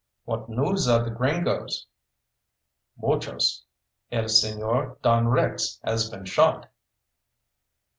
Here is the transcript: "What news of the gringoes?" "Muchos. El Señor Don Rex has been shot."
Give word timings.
"What 0.25 0.49
news 0.49 0.87
of 0.87 1.05
the 1.05 1.11
gringoes?" 1.11 1.85
"Muchos. 2.97 3.63
El 4.11 4.23
Señor 4.23 4.99
Don 5.03 5.27
Rex 5.27 5.79
has 5.83 6.09
been 6.09 6.25
shot." 6.25 6.67